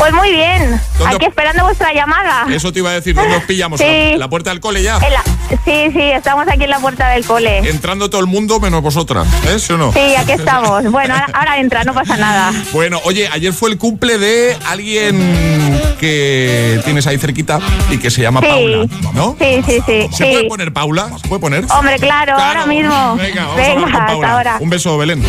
[0.00, 0.80] Pues muy bien.
[0.98, 2.46] ¿Dónde- Aquí esperando vuestra llamada.
[2.50, 3.78] Eso te iba a decir, ¿dónde nos pillamos?
[3.80, 3.86] Sí.
[3.86, 4.98] ¿En la puerta del cole ya?
[4.98, 5.22] La-
[5.64, 7.58] Sí, sí, estamos aquí en la puerta del cole.
[7.68, 9.58] Entrando todo el mundo menos vosotras, ¿eh?
[9.58, 9.92] ¿Sí o no?
[9.92, 10.84] Sí, aquí estamos.
[10.90, 12.52] Bueno, ahora, ahora entra, no pasa nada.
[12.72, 15.18] Bueno, oye, ayer fue el cumple de alguien
[15.98, 17.58] que tienes ahí cerquita
[17.90, 18.46] y que se llama Sí.
[18.46, 19.36] Paula, ¿no?
[19.40, 20.08] Sí, sí, sí.
[20.12, 21.10] ¿Se puede poner Paula?
[21.20, 21.64] ¿Se puede poner?
[21.70, 23.16] Hombre, claro, ahora mismo.
[23.16, 24.32] Venga, vamos a con hasta Paula.
[24.32, 24.56] ahora.
[24.60, 25.22] Un beso, Belén.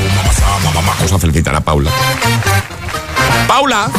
[0.74, 1.90] Vamos a felicitar a Paula.
[3.48, 3.90] Paula.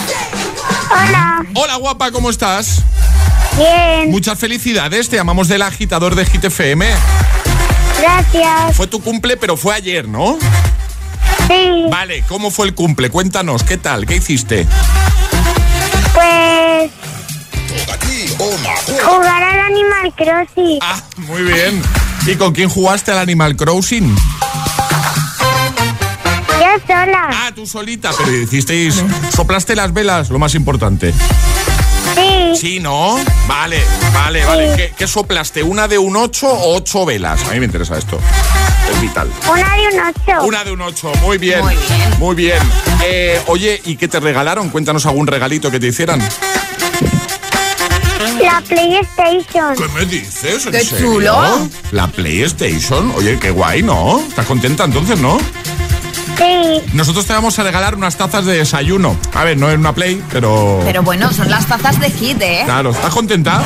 [0.93, 1.47] Hola.
[1.55, 2.82] Hola, guapa, ¿cómo estás?
[3.57, 4.11] Bien.
[4.11, 6.86] Muchas felicidades, te llamamos del agitador de Hit FM.
[8.01, 8.76] Gracias.
[8.76, 10.38] Fue tu cumple, pero fue ayer, ¿no?
[11.49, 11.86] Sí.
[11.90, 13.11] Vale, ¿cómo fue el cumple?
[13.11, 14.07] Cuéntanos, ¿qué tal?
[14.07, 14.66] ¿Qué hiciste?
[16.14, 16.90] Pues.
[19.05, 20.78] Jugar al Animal Crossing.
[20.82, 21.82] Ah, muy bien.
[22.26, 24.14] ¿Y con quién jugaste al Animal Crossing?
[26.87, 27.29] Sola.
[27.33, 29.03] Ah, tú solita, pero hicisteis.
[29.35, 31.12] Soplaste las velas, lo más importante.
[32.14, 32.53] Sí.
[32.55, 33.16] Sí, ¿no?
[33.47, 34.73] Vale, vale, vale.
[34.77, 35.62] ¿Qué, qué soplaste?
[35.62, 37.43] ¿Una de un 8 o 8 velas?
[37.49, 38.18] A mí me interesa esto.
[38.93, 39.29] Es vital.
[39.51, 40.45] Una de un ocho.
[40.47, 41.61] Una de un 8, muy bien.
[41.61, 42.18] Muy bien.
[42.18, 42.59] Muy bien.
[43.05, 44.68] Eh, oye, ¿y qué te regalaron?
[44.70, 46.20] Cuéntanos algún regalito que te hicieran.
[48.41, 49.77] La PlayStation.
[49.77, 50.66] ¿Qué me dices?
[50.66, 51.07] ¿En ¡Qué serio?
[51.07, 51.68] chulo!
[51.93, 53.12] La PlayStation.
[53.16, 54.20] Oye, qué guay, ¿no?
[54.29, 55.39] ¿Estás contenta entonces, no?
[56.37, 56.80] Sí.
[56.95, 59.16] Nosotros te vamos a regalar unas tazas de desayuno.
[59.35, 60.80] A ver, no es una Play, pero...
[60.85, 62.62] Pero bueno, son las tazas de hit, ¿eh?
[62.64, 63.62] Claro, ¿estás contenta,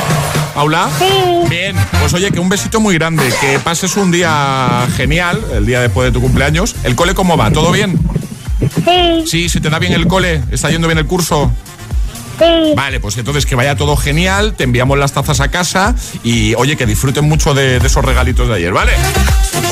[0.55, 0.89] Paula?
[0.99, 1.49] Sí.
[1.49, 5.81] Bien, pues oye, que un besito muy grande, que pases un día genial, el día
[5.81, 6.75] después de tu cumpleaños.
[6.83, 7.51] ¿El cole cómo va?
[7.51, 7.99] ¿Todo bien?
[8.85, 9.25] Sí.
[9.27, 11.53] Sí, se te da bien el cole, está yendo bien el curso.
[12.39, 12.73] Sí.
[12.77, 16.77] Vale, pues entonces que vaya todo genial, te enviamos las tazas a casa y oye,
[16.77, 18.93] que disfruten mucho de, de esos regalitos de ayer, ¿vale?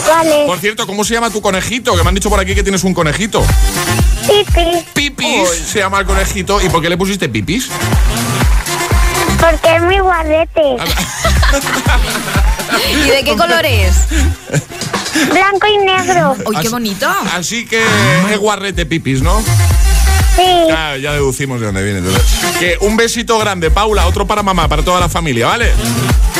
[0.08, 0.44] Vale.
[0.46, 1.96] Por cierto, ¿cómo se llama tu conejito?
[1.96, 3.44] Que me han dicho por aquí que tienes un conejito.
[4.26, 4.84] Pipi.
[4.94, 6.60] Pipis se llama el conejito.
[6.62, 7.68] ¿Y por qué le pusiste pipis?
[9.38, 10.62] Porque es muy guardete.
[13.04, 13.94] ¿Y de qué color es?
[15.30, 16.36] Blanco y negro.
[16.46, 17.08] ¡Uy, qué bonito!
[17.34, 17.82] Así que
[18.32, 19.42] es guarrete pipis, ¿no?
[20.36, 20.42] Sí.
[20.68, 21.98] Ya, ya deducimos de dónde viene.
[21.98, 22.22] entonces.
[22.58, 25.70] Que un besito grande, Paula, otro para mamá, para toda la familia, ¿vale?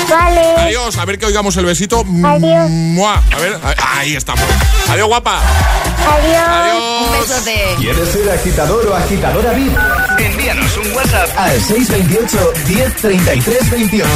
[0.08, 0.54] Vale.
[0.58, 2.04] Adiós, a ver que oigamos el besito.
[2.24, 2.70] Adiós.
[2.70, 3.22] Mua.
[3.32, 3.58] A ver,
[3.96, 4.44] ahí estamos.
[4.88, 5.38] Adiós, guapa.
[5.38, 6.48] Adiós.
[6.48, 6.82] Adiós.
[7.06, 7.74] Un besote.
[7.78, 9.76] ¿Quieres ser agitador o agitadora VIP?
[10.18, 14.08] Envíanos un WhatsApp al 628 1033 28.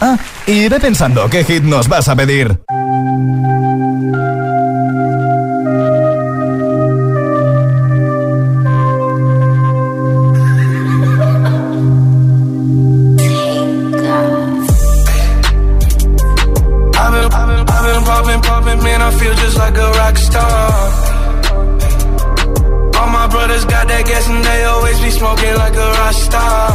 [0.00, 0.16] Ah,
[0.46, 2.56] y ve pensando qué hit nos vas a pedir.
[19.08, 20.70] I feel just like a rock star.
[22.98, 26.68] All my brothers got that gas and they always be smoking like a rock star.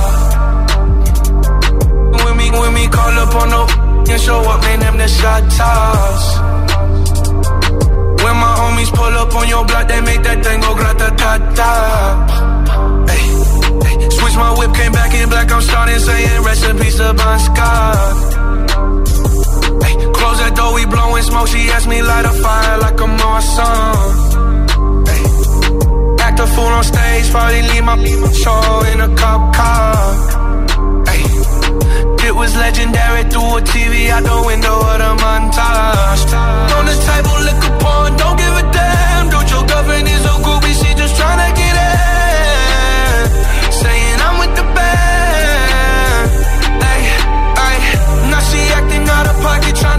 [2.24, 3.62] When me, when me call up on no
[4.12, 6.24] and show up, man, them the shot toss.
[8.24, 11.32] When my homies pull up on your block, they make that thing go grata ta
[11.58, 11.72] ta.
[14.18, 18.43] Switch my whip, came back in black, I'm starting saying recipes to Bon Scott.
[20.64, 21.48] Door, we blowing smoke.
[21.48, 24.12] She asked me light a fire like I'm on some.
[25.12, 25.24] Ay,
[26.26, 27.98] act a fool on stage, probably leave my
[28.44, 29.96] show in a cop car.
[32.28, 36.32] It was legendary through a TV out the window of the montage.
[36.78, 39.26] On the table, liquor porn, don't give a damn.
[39.32, 43.22] Dude, your girlfriend is a groupie, she just tryna get in.
[43.82, 46.28] Saying I'm with the band.
[46.92, 47.02] Ay,
[47.68, 47.78] ay,
[48.32, 49.93] now she acting out of pocket, tryna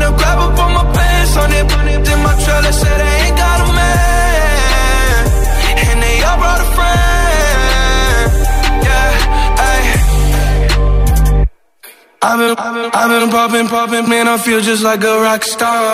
[13.04, 15.92] I've been, popping, popping, man, I feel just like a rock star.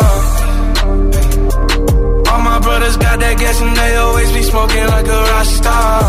[2.31, 6.03] All my brothers got that gas and they always be smoking like a rock star.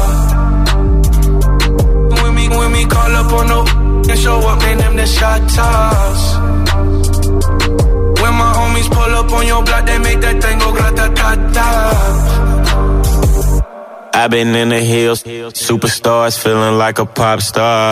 [2.22, 3.66] When me, when me call up on no
[4.12, 6.36] and show up, man, them the shot toss.
[8.22, 11.36] When my homies pull up on your block, they make that thing go grata ta
[11.56, 11.72] ta.
[14.14, 17.92] I've been in the hills, superstars feeling like a pop star.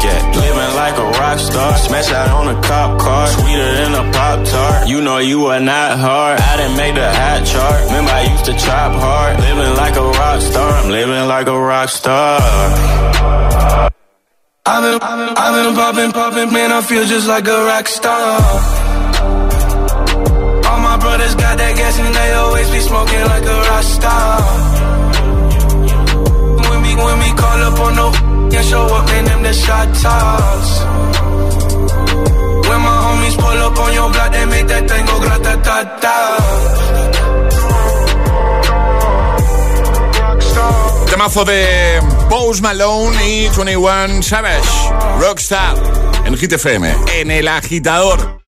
[0.00, 0.20] get.
[0.36, 4.44] Living like a rock star, smash out on a cop car, sweeter than a pop
[4.46, 4.88] tart.
[4.88, 6.40] You know you are not hard.
[6.40, 7.84] I didn't make the hot chart.
[7.86, 9.40] Remember I used to chop hard.
[9.40, 12.40] Living like a rock star, I'm living like a rock star.
[14.66, 17.86] I've been, I've been, I've been popping, popping, man, I feel just like a rock
[17.88, 18.40] star.
[20.68, 24.40] All my brothers got that gas and they always be smoking like a rock star.
[26.68, 29.88] When we, when we call up on no Yeah, show up in them the shot
[41.10, 44.68] Temazo de Post Malone y 21 Savage,
[45.20, 45.74] Rockstar,
[46.24, 48.47] en Hit FM, en el agitador.